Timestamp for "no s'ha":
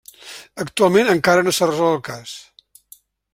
1.49-1.67